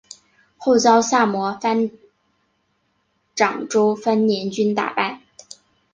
[0.57, 1.91] 后遭萨摩藩
[3.35, 5.21] 长州藩联军打败。